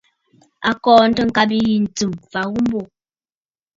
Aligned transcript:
A 0.69 0.71
kɔɔntə 0.83 1.21
ŋgabə 1.29 1.55
yǐ 1.67 1.75
ntsɨ̀m 1.83 2.11
m̀fa 2.17 2.41
ghu 2.51 2.59
mbô. 2.67 2.81